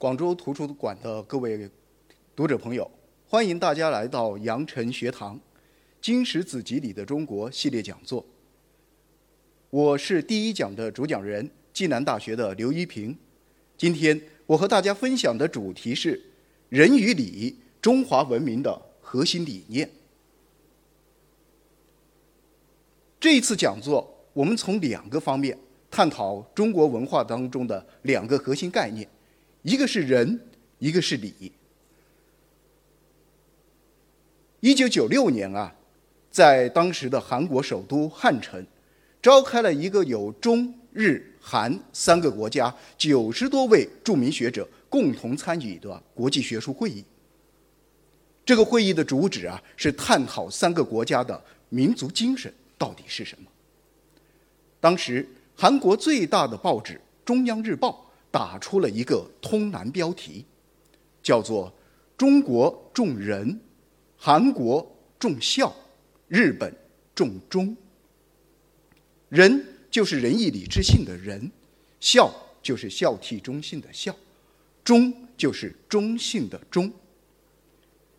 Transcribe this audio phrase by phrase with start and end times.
[0.00, 1.70] 广州图书馆的各位
[2.34, 2.90] 读者朋友，
[3.28, 5.36] 欢迎大家来到羊城学堂
[6.00, 8.24] 《经史子集里的中国》系列讲座。
[9.68, 13.14] 我是第一讲的主讲人，暨南大学的刘一平。
[13.76, 16.18] 今天我和大家分享的主题是
[16.70, 19.90] “人与礼：中华文明的核心理念”。
[23.20, 25.58] 这一次讲座，我们从两个方面
[25.90, 29.06] 探讨中国文化当中的两个核心概念。
[29.62, 30.40] 一个是仁，
[30.78, 31.52] 一个是礼。
[34.60, 35.74] 一九九六年啊，
[36.30, 38.66] 在当时的韩国首都汉城，
[39.20, 47.04] 召开了一个有中日韩三个国家九十多位著名学者共同参与的国际学术会议。
[48.44, 53.46] 这个会议的主旨啊，是探讨三个国家的民族精神到底是什么。
[54.80, 56.94] 当时韩国最大的报纸
[57.26, 58.06] 《中央日报》。
[58.30, 60.44] 打出了一个通南标题，
[61.22, 61.72] 叫做
[62.16, 63.60] “中国重仁，
[64.16, 65.74] 韩国重孝，
[66.28, 66.74] 日本
[67.14, 67.76] 重忠”。
[69.28, 71.50] 仁就是仁义礼智信的仁，
[71.98, 74.14] 孝就是孝悌忠信的孝，
[74.84, 76.92] 忠就是忠信的忠。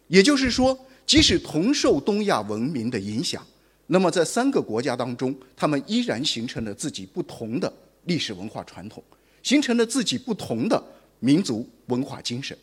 [0.07, 3.45] 也就是说，即使同受东亚文明的影响，
[3.87, 7.71] 那么在三个国家当中，他们依然形成了自己不同的
[8.05, 9.01] 历史文化传统。
[9.43, 10.83] 形成了自己不同的
[11.19, 12.57] 民族文化精神。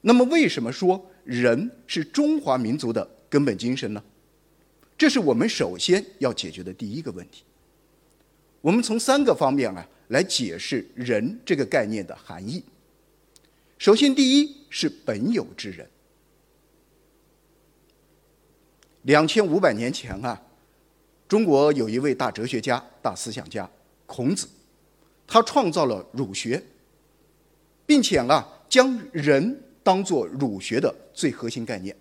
[0.00, 4.02] 那么，为什么说人是中华民族的根本精神呢？
[4.96, 7.44] 这是我们首先要解决的第一个问题。
[8.60, 12.62] 我们从三个方面啊来解释“人”这个概念的含义。
[13.78, 15.88] 首先，第一是本有之人。
[19.02, 20.42] 两千五百年前啊，
[21.28, 23.68] 中国有一位大哲学家、大思想家
[24.06, 24.48] 孔子。
[25.28, 26.60] 他创造了儒学，
[27.84, 31.94] 并且啊，将人当做儒学的最核心概念。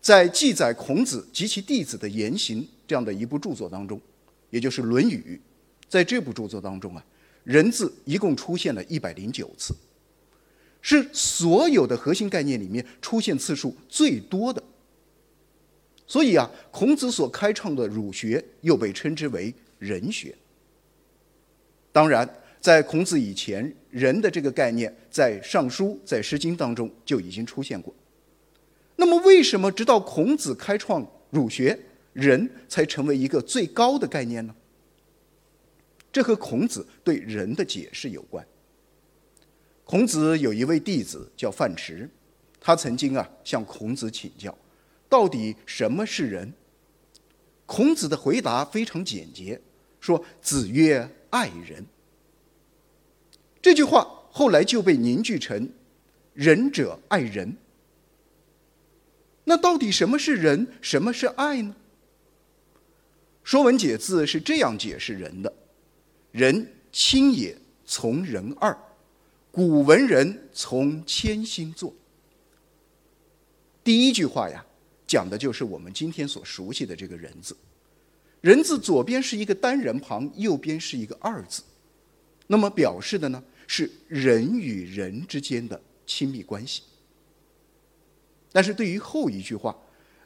[0.00, 4.00] 在记载孔子及其弟子的言行这样的一部著作当中，
[4.48, 5.40] 也就是《论语》，
[5.88, 7.04] 在这部著作当中啊，
[7.42, 9.74] 人字一共出现了一百零九次，
[10.80, 14.62] 是所有的核心概念里面出现次数最多的。
[16.06, 20.34] 所以啊，孔子所开创的儒学又被称之为人学。
[21.94, 22.28] 当然，
[22.60, 27.94] 在孔子以前，人的这个概念在《尚书》在《诗经》当中就已经出现过。
[28.96, 31.78] 那么，为什么直到孔子开创儒学，
[32.12, 34.52] 人才成为一个最高的概念呢？
[36.10, 38.44] 这和孔子对人的解释有关。
[39.84, 42.10] 孔子有一位弟子叫范迟，
[42.58, 44.52] 他曾经啊向孔子请教，
[45.08, 46.52] 到底什么是人？
[47.66, 49.60] 孔子的回答非常简洁，
[50.00, 51.84] 说：“子曰。”爱人
[53.60, 55.68] 这句话后来就被凝聚成
[56.32, 57.56] “仁者爱人”。
[59.42, 61.74] 那到底什么是仁，什么是爱呢？
[63.42, 65.52] 《说文解字》是这样解释人的
[66.30, 68.76] ：“人亲也，从仁二。
[69.50, 71.92] 古文人从谦心作。”
[73.82, 74.64] 第一句话呀，
[75.04, 77.56] 讲的就是我们今天所熟悉的这个人字。
[78.44, 81.62] 人字左边是一个单人旁，右边是一个二字，
[82.46, 86.82] 那么表示的呢是人与人之间的亲密关系。
[88.52, 89.74] 但是对于后一句话，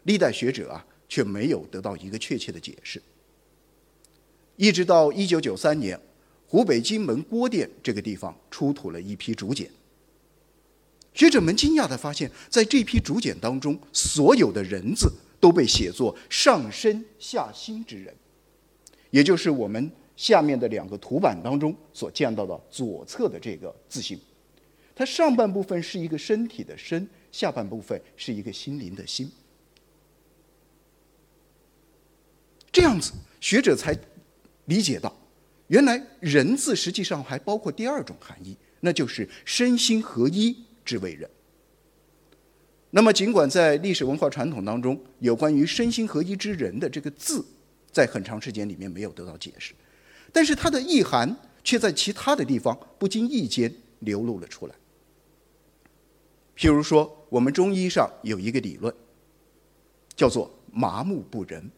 [0.02, 3.00] 历代学者啊却没有得到一个确切的解释。
[4.56, 5.96] 一直到一九九三年，
[6.48, 9.70] 湖北荆门郭店这个地方出土了一批竹简，
[11.14, 15.08] 学者们惊讶地发现，在这批竹简当中，所有的人字。
[15.40, 18.14] 都被写作上身下心之人，
[19.10, 24.18] 也就是我们下面的两个图版当中所见到的左侧的这个字形，
[24.94, 29.30] 它上半部分是一个身体的身，下半部分是一个心灵的心。
[32.72, 33.96] 这样子，学者才
[34.66, 35.16] 理解到，
[35.68, 41.28] 原来人字实际上还包括第二种含义，那就是身心合一之为人。
[42.90, 47.44] 那么，尽管在历史文化传统当中，有关于身心合一之人的这个字，
[47.92, 49.74] 在很长时间里面没有得到解释，
[50.32, 54.74] 但是它的意涵却在其他的地方不经意间流露了出来。
[56.56, 58.92] 譬如说，我们中医上有一个理论，
[60.16, 61.70] 叫做“麻木不仁”。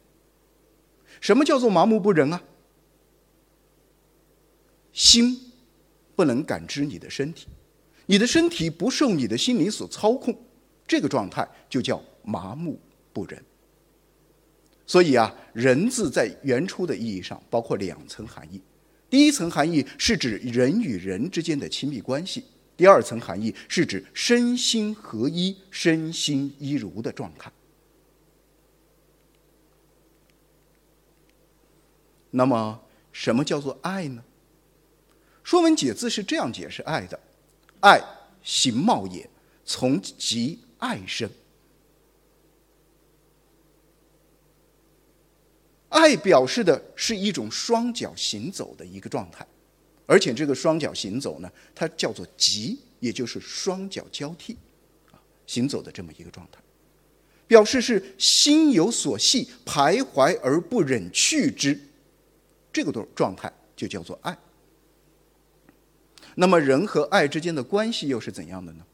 [1.21, 2.41] 什么叫做麻木不仁啊？
[4.93, 5.53] 心
[6.15, 7.49] 不能感知你的身体，
[8.07, 10.39] 你的身体不受你的心灵所操控。
[10.91, 12.77] 这个状态就叫麻木
[13.13, 13.41] 不仁。
[14.85, 18.61] 所以啊，仁字在原初的意义上包括两层含义。
[19.09, 22.43] 第一层含义是指人与人之间的亲密关系，
[22.77, 27.53] 第二层含义是指身心合一、身心一如的状态。
[32.33, 32.81] 那么，
[33.13, 34.25] 什么叫做爱呢？
[35.45, 37.19] 《说文解字》是这样解释爱的
[37.79, 38.03] ：“爱，
[38.43, 39.31] 形貌也，
[39.65, 41.31] 从即爱生。”
[45.91, 49.47] 爱表示的是一种双脚行走的一个状态，
[50.07, 54.57] 而且这个双脚行走呢，它叫做“疾”，也就是双脚交替，
[55.11, 56.61] 啊，行走的这么一个状态，
[57.49, 61.79] 表示是心有所系，徘徊而不忍去之，
[62.73, 64.39] 这个状状态就叫做爱。
[66.37, 68.87] 那么人和爱之间的关系又是怎样的呢？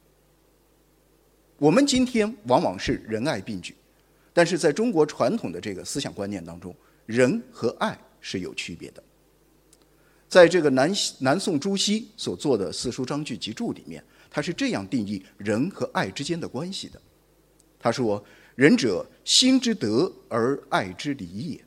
[1.59, 3.75] 我们今天往往是仁爱并举，
[4.33, 6.75] 但是在中国传统的这个思想观念当中，
[7.07, 9.03] 仁和爱是有区别的。
[10.29, 17.01] 在这个南南宋朱熹所做的《四书章句集注》里面，他是这样定义仁和爱之间的关系的。
[17.79, 18.23] 他说
[18.57, 21.65] ：“仁者，心之德而爱之理也。”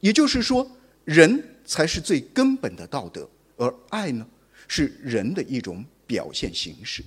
[0.00, 0.70] 也就是说，
[1.04, 3.28] 仁才是最根本的道德。
[3.56, 4.26] 而爱呢，
[4.68, 7.02] 是人的一种表现形式。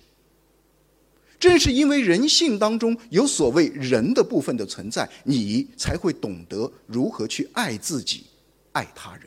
[1.40, 8.26] 正是因为人性当中有所谓人的部分的存在，你才会懂得如何去爱自己、
[8.74, 9.26] 爱他人。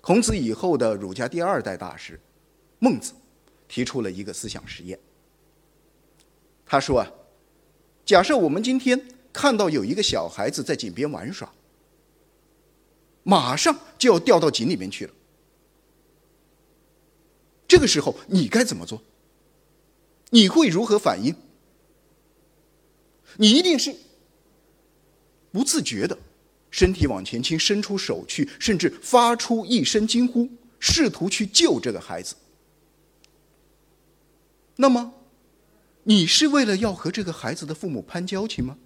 [0.00, 2.18] 孔子以后的儒家第二代大师
[2.80, 3.12] 孟子
[3.68, 4.98] 提出了一个思想实验。
[6.66, 7.10] 他说啊，
[8.04, 9.00] 假设我们今天
[9.32, 11.48] 看到有一个小孩子在井边玩耍。
[13.22, 15.12] 马上就要掉到井里面去了。
[17.70, 19.00] 这个时候你该怎么做？
[20.30, 21.32] 你会如何反应？
[23.36, 23.94] 你一定是
[25.52, 26.18] 不自觉的，
[26.72, 30.48] 身体往前倾，伸出手去，甚至发出一声惊呼，
[30.80, 32.34] 试图去救这个孩子。
[34.74, 35.14] 那么，
[36.02, 38.78] 你是为了要和这个孩子的父母攀交情吗？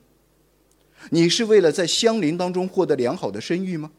[1.08, 3.92] 你是为了在乡邻当中获得良好的声誉吗？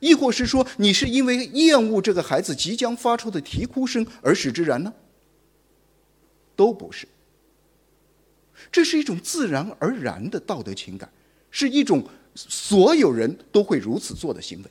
[0.00, 4.92] 亦或是说，你是因为厌恶这个孩子即将发出的啼哭声而使之然呢？
[6.54, 7.06] 都不是。
[8.72, 11.10] 这是一种自然而然的道德情感，
[11.50, 14.70] 是一种所有人都会如此做的行为。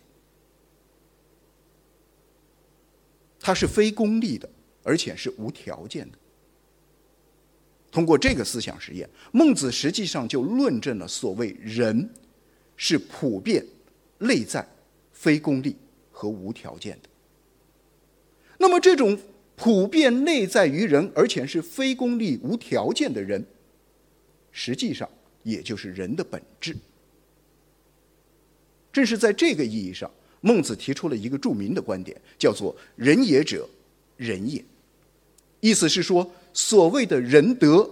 [3.40, 4.50] 它是非功利的，
[4.82, 6.18] 而且是无条件的。
[7.92, 12.10] 通过这个思想实验，孟子实际上就论证了所谓“人”
[12.76, 13.64] 是普遍
[14.18, 14.68] 内在。
[15.16, 15.76] 非功利
[16.12, 17.10] 和无条件的。
[18.60, 19.18] 那么，这种
[19.56, 23.44] 普遍内在于人，而且是非功利、无条件的人，
[24.52, 25.10] 实际上
[25.44, 26.76] 也就是人的本质。
[28.94, 33.68] 正是在这个意义上，孟子提出了一个著名的观点，叫做“仁也者，
[34.18, 34.64] 仁也”。
[35.62, 37.90] 意思是说，所谓的仁德，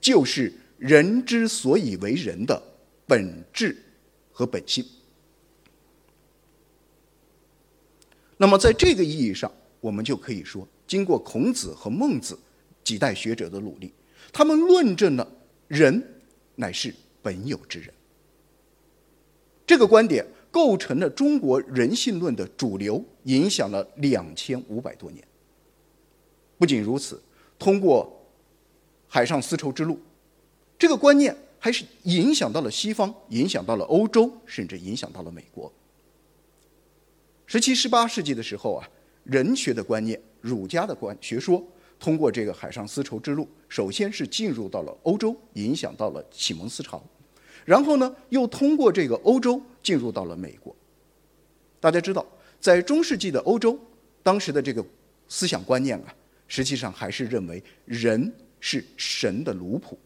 [0.00, 2.62] 就是人之所以为人的
[3.06, 3.76] 本质
[4.30, 4.84] 和本性。
[8.40, 12.38] 那么，在这个意义上，我们就可以说，经过孔子和孟子
[12.84, 13.92] 几代学者的努力，
[14.32, 15.28] 他们论证了
[15.66, 16.02] 人
[16.54, 17.92] 乃是本有之人。
[19.66, 25.22] 这个观点构成了中国人性论的主流，影响了两千五百多年。
[26.56, 27.20] 不仅如此，
[27.58, 28.24] 通过
[29.08, 29.98] 海上丝绸之路，
[30.78, 35.72] 这个观念还是影响到了西方，影响到了欧洲，甚至影响到了美国。
[37.50, 38.86] 十七、十八世纪的时候啊，
[39.24, 41.66] 人学的观念、儒家的观学说，
[41.98, 47.02] 通过这个海上丝绸之路，首先是进入到了欧洲，影响到了启蒙思潮，
[47.64, 50.76] 然后呢，又通过这个欧洲进入到了美国。
[51.80, 52.26] 大家知道，
[52.60, 53.80] 在中世纪的欧洲，
[54.22, 54.84] 当时的这个
[55.26, 56.14] 思想观念啊，
[56.48, 59.96] 实际上还是认为人是神的奴仆。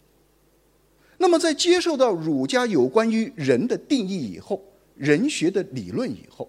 [1.19, 4.63] 那么，在接受到儒家有关于人的定义以后，
[4.95, 6.49] 人学的理论以后。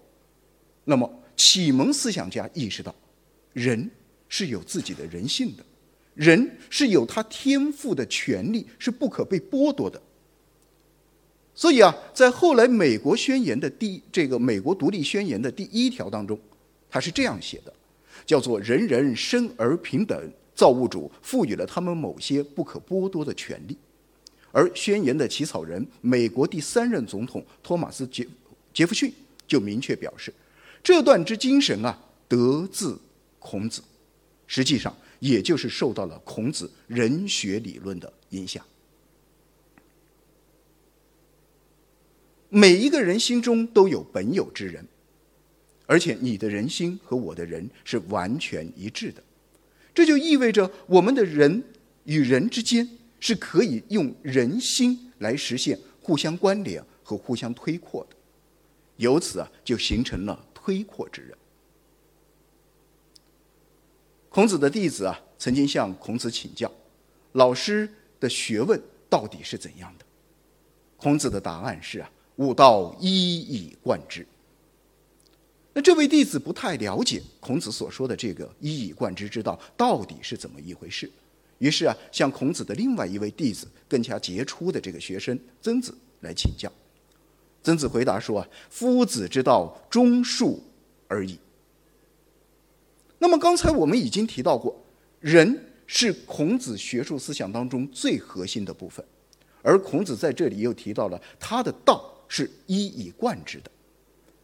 [0.85, 2.93] 那么，启蒙思想家意识到，
[3.53, 3.89] 人
[4.27, 5.63] 是有自己的人性的，
[6.13, 10.01] 人是有他天赋的权利，是不可被剥夺的。
[11.55, 16.37] 所以啊，在后来美国宣言的第这个美国独立宣言的第一条当中，
[16.89, 17.73] 他是这样写的，
[18.25, 23.77] 叫做“人人生而平等，造物主赋予了他们某些不可剥夺的权利”。
[24.51, 28.27] 而宣言的起草人，美国第三任总统托马斯杰
[28.73, 29.13] 杰弗逊
[29.47, 30.33] 就明确表示。
[30.83, 31.97] 这段之精神啊，
[32.27, 32.99] 得自
[33.39, 33.81] 孔子，
[34.45, 38.63] 实际上也就是受到了孔子人学理论的影响。
[42.49, 44.85] 每一个人心中都有本有之人，
[45.87, 49.23] 而且你的人心和我的人是完全一致的。
[49.93, 51.63] 这就意味着我们的人
[52.03, 52.87] 与人之间
[53.19, 58.15] 是可以用人心来实现互相关联和互相推扩的，
[58.97, 61.37] 由此啊，就形成了推阔之人。
[64.29, 66.71] 孔子的弟子啊，曾经向孔子请教，
[67.33, 70.05] 老师的学问到底是怎样的？
[70.95, 74.25] 孔子的答案是啊，吾道一以贯之。
[75.73, 81.11] 那这位弟子不太了解孔子所说的这个一以贯之之道到底是怎么一回事，
[81.57, 86.71] 于是啊，向孔子的另外一位弟子更加杰出的这个学生曾子来请教。
[87.63, 90.59] 曾子回答说，夫子之道，忠恕
[91.07, 91.39] 而已。
[93.19, 94.77] 那么刚才我们已经提到过，
[95.21, 99.03] 仁是孔子学术思想当中最核心的部分，
[99.61, 103.71] 而孔子在这里又提到了他的道是一以贯之的。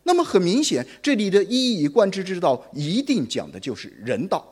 [0.03, 4.47] 那么很明显，这里的一以贯之之道一定讲的就是人道，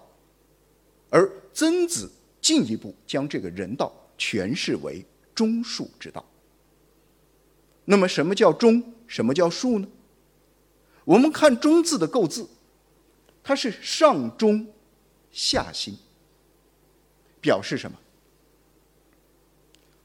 [1.09, 6.23] 而曾子进一步将这个人道诠释为忠恕之道。
[7.89, 8.93] 那么什么叫中？
[9.07, 9.87] 什么叫恕呢？
[11.05, 12.49] 我们看“中”字的构字。
[13.41, 14.67] 它是上中
[15.31, 15.97] 下心，
[17.39, 17.97] 表示什么？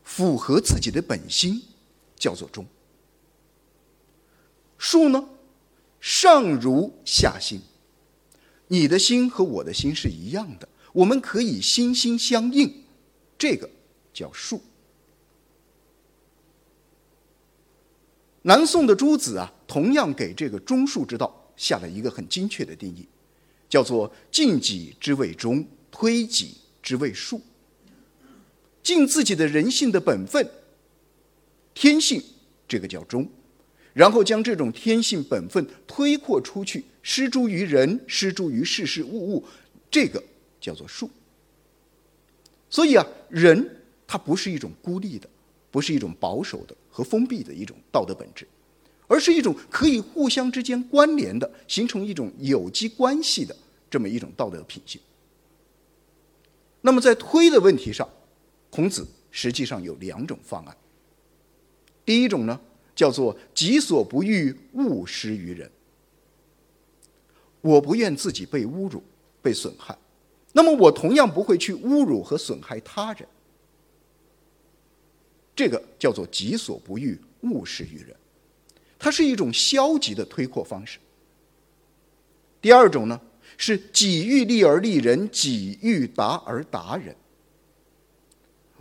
[0.04, 1.60] 符合自己的本心，
[2.14, 2.64] 叫做忠。
[4.78, 5.28] 恕呢，
[6.00, 7.60] 上如下心，
[8.68, 12.84] 你的心和我的心是一样的，我们可以心心相印，
[13.36, 13.68] 这个
[14.14, 14.60] 叫恕。
[18.42, 23.06] 南宋的朱子啊，同样给这个忠恕之道下了一个很精确的定义。
[23.68, 27.40] 叫做尽己之谓忠，推己之谓恕。
[28.82, 30.46] 尽自己的人性的本分、
[31.72, 32.22] 天性，
[32.68, 33.24] 这个叫忠；
[33.94, 39.42] 然后将这种天性本分推扩出去，施诸于人，施诸于事事物物，
[39.90, 40.22] 这个
[40.60, 41.08] 叫做恕。
[42.68, 45.26] 所以啊，人他不是一种孤立的，
[45.70, 48.46] 不是一种保守的和封闭的一种道德本质。
[49.08, 53.54] 而是一种可以互相之间关联的，形成一种有机关系的
[53.90, 54.98] 这么一种道德品性。
[56.80, 58.08] 那么在推的问题上，
[58.70, 60.74] 孔子实际上有两种方案。
[62.06, 62.58] 第一种呢，
[62.94, 65.70] 叫做己所不欲，勿施于人。
[67.60, 69.02] 我不愿自己被侮辱、
[69.42, 69.96] 被损害，
[70.52, 73.28] 那么我同样不会去侮辱和损害他人。
[75.54, 78.16] 这个叫做己所不欲，勿施于人。
[78.98, 80.98] 它是一种消极的推扩方式。
[82.60, 83.20] 第二种呢，
[83.56, 87.14] 是己欲立而立人，己欲达而达人。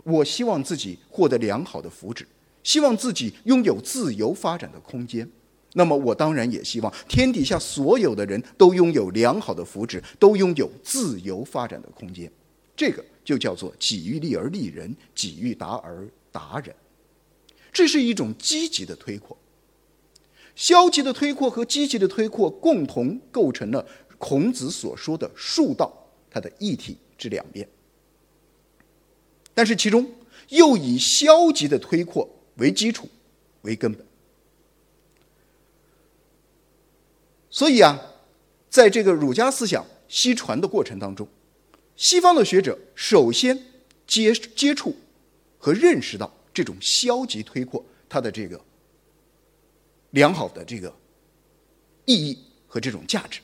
[0.04, 2.24] 我希望自己获得良好的福祉，
[2.62, 5.28] 希望自己拥有自由发展的空间。
[5.74, 12.30] 那么，我当然也希望天底下所有的人都拥有良好的福祉，都拥有自由发展的空间。
[12.76, 16.74] 这个就叫做己欲立而立人，己欲达而达人。
[17.72, 19.38] 这是一种积极的推扩。
[20.56, 23.86] 消极的推扩和积极的推扩共同构成了
[24.18, 25.90] 孔子所说的术道，
[26.30, 27.68] 它的一体之两面。
[29.54, 30.10] 但是其中
[30.48, 33.08] 又以消极的推扩为基础
[33.62, 34.06] 为根本。
[37.48, 38.00] 所以啊，
[38.68, 41.26] 在这个儒家思想西传的过程当中，
[41.96, 43.58] 西方的学者首先
[44.06, 44.96] 接接触
[45.62, 48.60] 和认识到这种消极推扩它的这个。
[50.10, 50.92] 良好的这个
[52.04, 53.40] 意义和这种价值。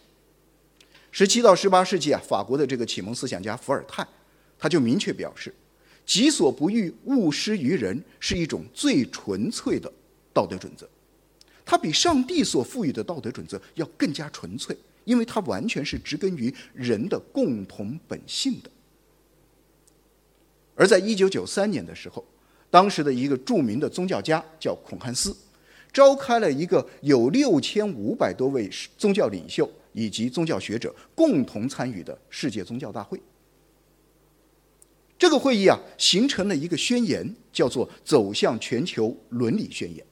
[1.12, 4.06] 十七到十八世纪啊，法国的这个启蒙思想家伏尔泰，
[4.58, 5.54] 他就明确表示
[6.04, 9.90] ：“己所不欲，勿施于人”是一种最纯粹的
[10.34, 10.86] 道德准则。
[11.64, 18.70] 它比上帝所赋予的道德准则要更加纯粹，因为它完全是植根于人的共同本性的。
[20.78, 22.24] 而在一九九三年的时候，
[22.70, 25.36] 当时的一个著名的宗教家叫孔汉斯。
[25.92, 33.20] 召开了一个有六千五百多位宗教领袖以及宗教学者共同参与的世界宗教大会。
[35.18, 40.04] 这个会议啊，形成了一个宣言，叫做“走向全球伦理宣言”，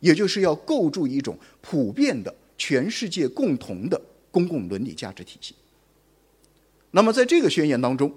[0.00, 4.00] 也就是要构筑一种普遍的、全世界共同的
[4.30, 5.54] 公共伦理价值体系。
[6.92, 8.10] 那么，在这个宣言当中，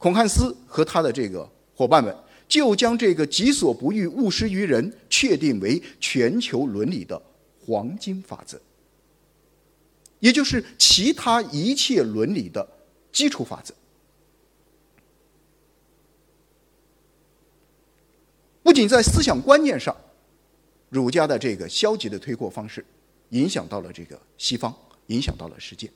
[0.00, 2.12] 孔汉斯和他的这个伙伴们。
[2.48, 7.22] 就将这个“己所不欲，勿施于人”确定为全球伦理的
[7.64, 8.60] 黄金法则，
[10.18, 12.68] 也就是其他一切伦理的
[13.12, 13.72] 基础法则。
[18.64, 19.96] 不仅在思想观念上，
[20.88, 22.84] 儒家的这个消极的推扩方式，
[23.28, 24.76] 影响到了这个西方，
[25.06, 25.88] 影响到了世界，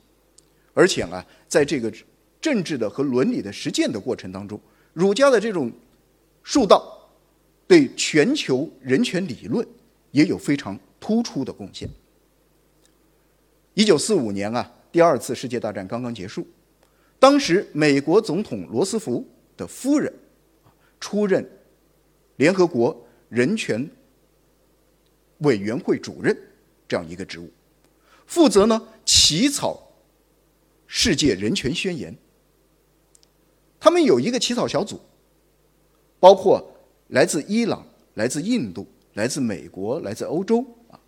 [0.73, 1.91] 而且啊，在这个
[2.45, 4.61] 政治的和伦理的实践的过程当中，
[4.93, 5.71] 儒家的这种
[6.43, 7.09] 术道
[7.65, 9.67] 对全球人权理论
[10.11, 11.89] 也有非常突出的贡献。
[13.73, 16.47] 一九四五年啊，第二次世界大战刚刚结束，
[17.17, 20.13] 当时美国总统罗斯福的夫人
[20.99, 21.43] 出任
[22.35, 22.95] 联合国
[23.27, 23.89] 人权。
[25.39, 26.37] 委员会主任
[26.87, 27.51] 这样一个职务，
[28.27, 29.91] 负责呢起草
[30.85, 32.15] 世界人权宣言。
[33.85, 34.99] 他们有一个起草小组，
[36.19, 36.59] 包括
[37.09, 40.99] 来自伊朗、来自印度、来自美国、来自欧洲啊，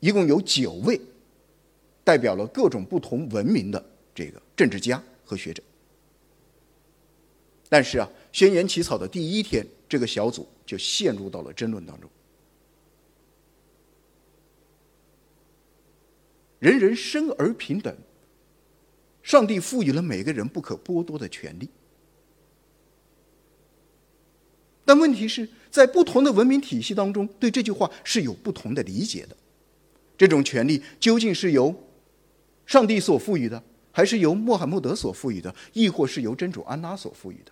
[0.00, 1.00] 一共有九位，
[2.02, 3.80] 代表了各种不同文明的
[4.12, 5.62] 这个政治家和学者。
[7.68, 12.10] 但是啊，宣言起草的第一天，这个小组就陷入到了争论当中。
[16.58, 17.96] 人人生而平等，
[19.26, 21.68] 上帝赋予了每个人不可剥夺的权利。
[24.84, 29.36] 但问题是在不同的文明体系当中，对这句话是有不同的理解的。
[30.16, 31.74] 这种权利究竟是由
[32.66, 37.50] 上帝所赋予的，还是由穆罕默德所赋予的，亦或是由真主安拉所赋予的？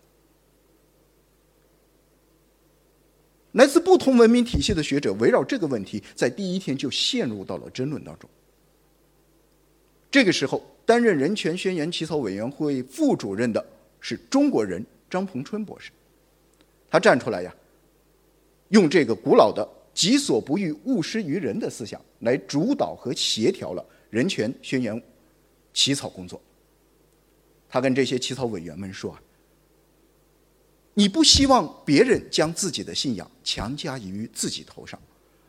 [3.51, 8.31] 来自不同文明体系的学者围绕这个问题，在第一天就陷入到了争论当中。
[10.09, 13.65] 这个时候，担任人权宣言起草委员会副主任的
[14.01, 15.91] 是中国人张鹏春博士，
[16.91, 17.55] 他站出来呀，
[18.69, 25.01] 用这个古老的“己所不欲，勿施于人”的思想来主导和协调了人权宣言
[25.73, 26.41] 起草工作。
[27.69, 29.23] 他跟这些起草委员们说：“啊，
[30.93, 35.01] 你不希望别人将自己的信仰强加于自己头上，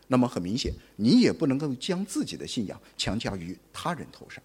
[0.08, 4.42] 那么很明显，你也不能够将自己的信仰强加于他人头上。”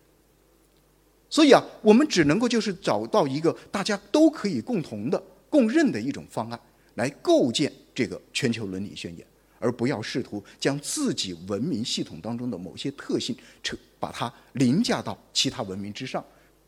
[1.31, 6.61] 所以啊，我们只能够就是找到一个大家都可以共同的、共认的一种方案，
[6.97, 9.25] 来构建这个全球伦理宣言，
[9.61, 16.25] 而不要试图将自己文明系统当中的某些特性成把它凌驾到其他文明之上，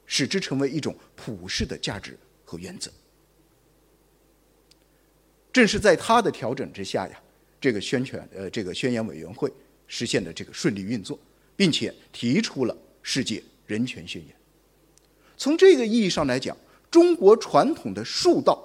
[0.07, 2.89] 使之成为一种普世的价值和原则。
[5.53, 7.21] 正是在他的调整之下呀，
[7.61, 9.53] 这个宣传呃这个宣言委员会
[9.89, 11.19] 实现了这个顺利运作，
[11.57, 14.37] 并且提出了世界人权宣言。
[15.43, 16.57] 从这个意义上来讲，
[16.89, 18.63] 中国传统的术道，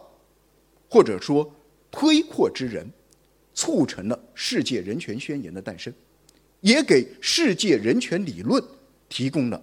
[0.87, 1.51] 或者说
[1.89, 2.87] 推扩之人，
[3.55, 5.91] 促成了世界人权宣言的诞生，
[6.61, 8.63] 也给世界人权理论
[9.09, 9.59] 提供了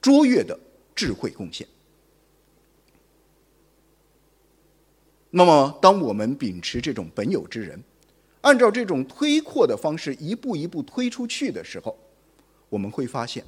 [0.00, 0.58] 卓越的
[0.96, 1.64] 智慧贡献。
[5.30, 7.80] 那么，当我们秉持这种本有之人，
[8.40, 11.96] 按照这种推扩的方式一步一步推出去的时候，
[12.68, 13.44] 我们会发现，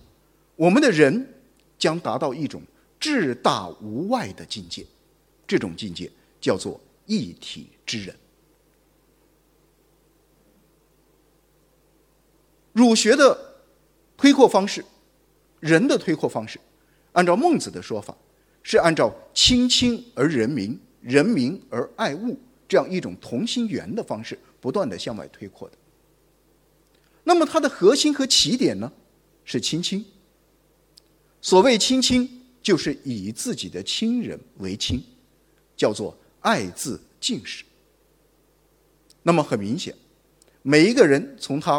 [0.54, 1.26] 我们的人
[1.76, 2.62] 将达到一种。
[3.00, 4.86] 至大无外的境界，
[5.46, 8.14] 这种境界叫做一体之人。
[12.72, 13.56] 儒学的
[14.18, 14.84] 推扩方式，
[15.58, 16.60] 人的推扩方式，
[17.12, 18.14] 按照孟子的说法，
[18.62, 25.78] 是按照亲亲而人民，人民而爱物这样一种同心圆的方式，不断的向外推扩的。
[27.24, 28.92] 那么它的核心和起点呢，
[29.44, 30.04] 是亲亲。
[31.40, 32.39] 所谓亲亲。
[32.62, 35.02] 就是以自己的亲人为亲，
[35.76, 37.64] 叫做爱字敬始。
[39.22, 39.94] 那么很明显，
[40.62, 41.78] 每一个人从他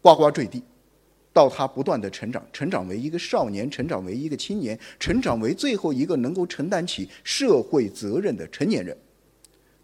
[0.00, 0.62] 呱呱坠地，
[1.32, 8.96] 到他不断的成长，成长为一个少年，成长为一个青年，成长为最后一个能够承担起社会责任的成年人，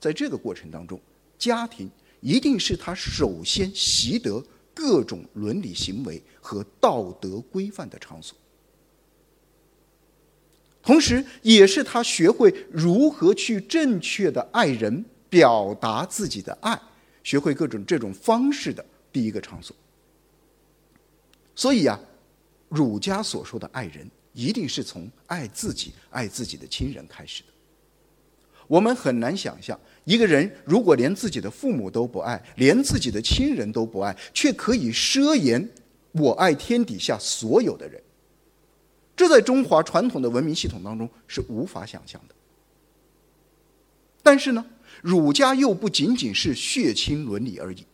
[0.00, 1.00] 在这个过程当中，
[1.38, 1.88] 家庭
[2.20, 8.36] 一定是他首先习得各种伦理行为和道德规范的场所。
[10.88, 16.80] 同时，也是他学会如何去正确的爱人、表达自己的爱，
[17.22, 19.76] 学会各种这种方式的第一个场所。
[21.54, 22.00] 所以啊，
[22.70, 27.48] 儒家所说的爱人，一定是从爱自己、爱自己的亲人开始的。
[28.66, 35.68] 我们很难想象，一个人如果连自己的父母都不爱，连自己的亲人都不爱，却可以奢言
[36.12, 38.02] “我爱天底下所有的人”。
[39.18, 42.34] 这在中华传统的文明系统当中是无法想象的。
[44.22, 44.64] 但是呢，
[45.02, 47.84] 儒家又不仅仅是血亲伦理而已，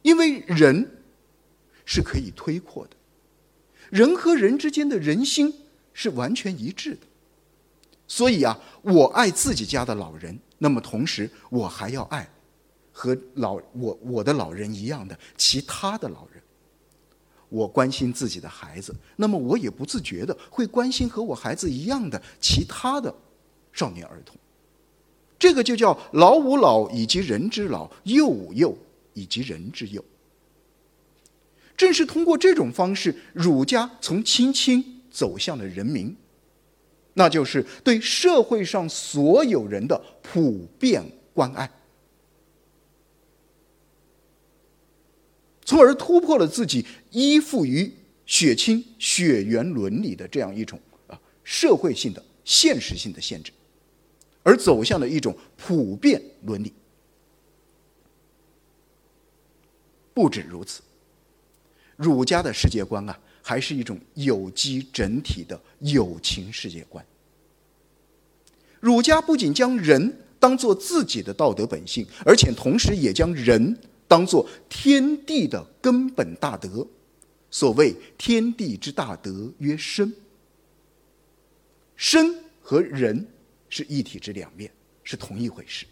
[0.00, 1.02] 因为人
[1.84, 2.96] 是可以推扩的，
[3.90, 5.52] 人和人之间的人心
[5.92, 7.00] 是完全一致的。
[8.08, 12.26] 所以啊，我爱自己家的老人，那么同时我还要爱
[12.90, 16.42] 和老我我的老人一样的其他的老人。
[17.50, 23.14] 我关心自己的孩子，那么我也不自觉的会关心和我孩子一样的其他的
[23.72, 24.34] 少年儿童。
[25.38, 28.76] 这个就叫老吾老以及人之老，幼吾幼
[29.14, 30.02] 以及人之幼。
[31.76, 36.14] 正是通过这种方式，儒家从亲亲走向了人民，
[37.14, 41.70] 那就是对社会上所有人的普遍关爱。
[45.70, 47.88] 从而突破了自己依附于
[48.26, 53.52] 血亲血缘伦理的这样一种啊社会性的现实性的限制，
[54.42, 56.72] 而走向了一种普遍伦理。
[60.12, 60.82] 不止如此，
[61.94, 67.06] 儒家的世界观啊，还是一种有机整体的友情世界观。
[68.80, 73.78] 儒家不仅将人当做自己的道德本性，而且同时也将人。
[74.10, 76.84] 当做天地的根本大德，
[77.48, 80.12] 所谓天地之大德曰生。
[81.94, 83.24] 生和人
[83.68, 84.68] 是一体之两面，
[85.04, 85.86] 是同一回事。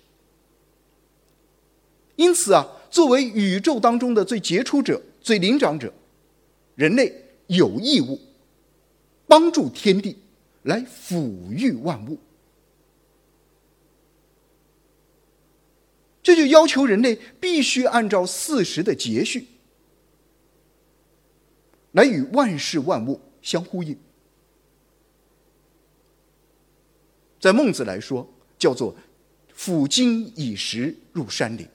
[2.17, 5.95] 因此啊，作为宇宙当中的最杰出者、最灵长者，
[6.75, 7.15] 人类
[7.47, 8.19] 有义务
[9.29, 10.19] 帮助天地
[10.65, 12.19] 来抚育万物。
[16.29, 19.47] 这就要求人类必须按照四时的节序，
[21.93, 23.99] 来与万事万物相呼应。
[27.41, 28.95] 在孟子来说，叫做
[29.55, 31.67] “辅今以时入山林”，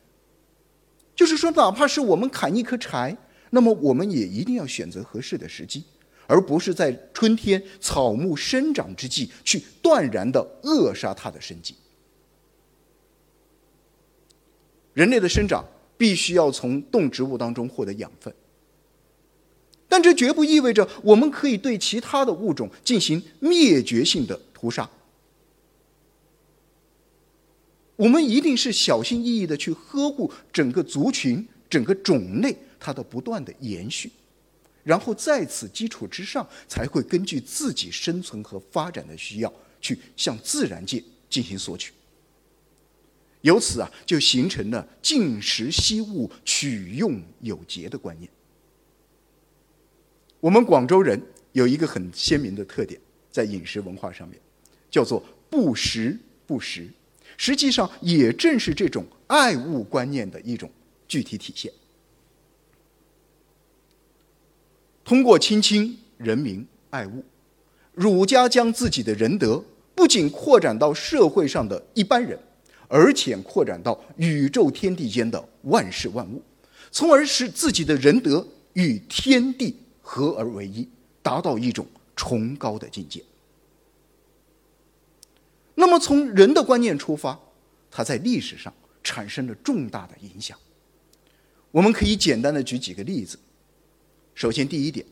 [1.18, 3.18] 就是说，哪怕是我们砍一棵柴，
[3.50, 5.84] 那么我们也一定要选择合适的时机，
[6.28, 11.76] 而不是在春天草木生长之际去断然的扼杀它的生机。
[14.94, 15.66] 人类的生长
[15.98, 18.34] 必须要从动植物当中获得养分，
[19.88, 24.90] 但这绝不意味着我们可以对其他的物种进行灭绝性的屠杀。
[27.96, 34.12] 我们一定是小心翼翼的去呵护整个族群、整个种类它的不断的延续，
[34.84, 41.94] 然后在此基础之上，才会根据自己生存和发展的需要，去向自然界进行索取。
[43.44, 48.30] 由此啊，就形成了尽食惜物、取用有节的观念。
[50.40, 54.40] 我们广州人有一个很鲜明的特点，在饮食文化上面，
[54.90, 56.88] 叫做不食不食，
[57.36, 60.72] 实际上也正是这种爱物观念的一种
[61.06, 61.72] 具体体现。
[65.04, 67.26] 通过亲亲人民爱物，
[67.94, 69.62] 儒家将自己的仁德
[69.94, 72.40] 不仅扩展到社会上的一般人。
[72.94, 76.40] 而且扩展到宇宙天地间的万事万物，
[76.92, 80.88] 从而使自己的仁德与天地合而为一，
[81.24, 83.24] 达到一种崇高的境界。
[85.74, 87.40] 那么，从人的观念出发，
[87.90, 88.72] 它在历史上
[89.04, 90.56] 产生了重大的影响。
[91.72, 93.40] 我们可以简单的举几个例子。
[94.36, 95.04] 首先，第一点，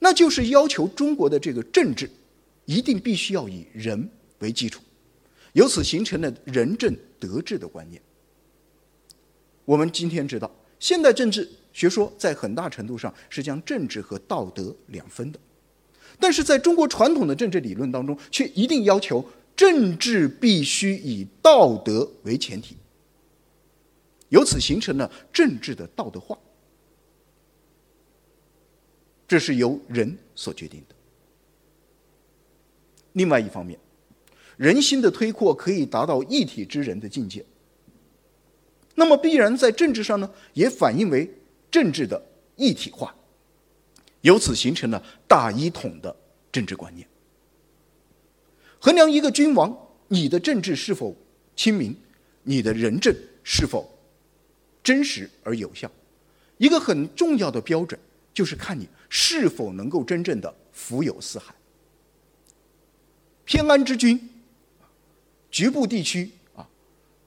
[0.00, 2.10] 那就是要求中国的这个政治
[2.64, 4.82] 一定必须要以人为基础，
[5.52, 6.92] 由此形成了仁政。
[7.20, 8.02] 德治的观念，
[9.66, 15.38] 我们今天知道，现代政治学说在很大程度上是将政治和道德两分的，
[16.18, 22.76] 但是在中国传统的政治理论当中，却一定要求政治必须以道德为前提，
[24.30, 26.38] 由此形成了政治的道德化，
[29.28, 30.94] 这是由人所决定的。
[33.12, 33.78] 另外一方面。
[34.60, 37.42] 人心的推扩可以达到一体之人的境界，
[38.94, 41.26] 那么必然在政治上呢，也反映为
[41.70, 42.22] 政治的
[42.56, 43.14] 一体化，
[44.20, 46.14] 由此形成了大一统的
[46.52, 47.08] 政治观念。
[48.78, 49.74] 衡量一个君王，
[50.08, 51.16] 你的政治是否
[51.56, 51.96] 亲民，
[52.42, 53.90] 你的仁政是否
[54.84, 55.90] 真实而有效，
[56.58, 57.98] 一个很重要的标准
[58.34, 61.54] 就是看你是否能够真正的福有四海，
[63.46, 64.20] 偏安之君。
[65.50, 66.66] 局部地区啊，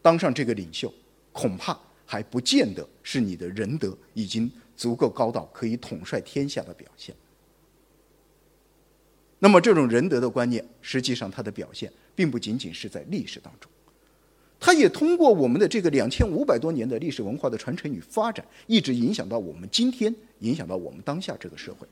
[0.01, 0.91] 当上这个领袖，
[1.31, 7.13] 恐怕还不见得是你的仁德已经足够高到可以统帅天下的表现。
[9.39, 13.69] 那么，这种仁德的观念，实际上它的表现，并不仅仅是在历史当中，
[14.57, 21.85] 它也通过我们的这个两千五百多年的历史文化的传承与发展，一直影响到我们今天，影响到我们当下这个社会。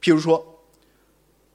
[0.00, 0.64] 譬如说，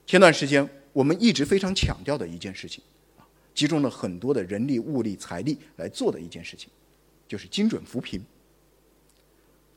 [0.05, 0.69] 前段时间。
[0.93, 2.83] 我们一直非常强调的一件事情，
[3.17, 6.69] 啊，集中了很多的人力、物力、财力来做的一件事情，
[7.27, 8.21] 就是精准扶贫。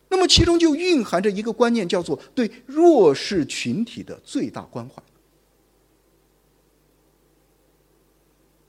[0.08, 5.02] 那么其中就蕴含着一个观念，叫做对弱势群体的最大关怀，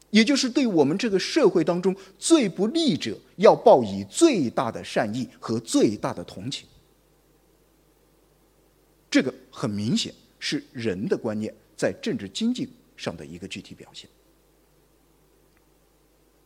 [0.09, 6.65] 也就是对我们这个社会当中最不利者，要报以最大的善意和最大的同情。
[9.11, 11.53] 这个很明显是人的观念
[11.83, 14.09] 在政治经济上的一个具体表现。